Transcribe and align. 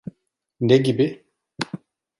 Ne 0.61 0.77
gibi? 0.77 1.23